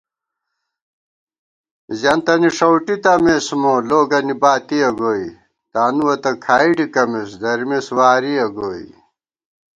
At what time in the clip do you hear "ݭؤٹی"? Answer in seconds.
2.57-2.95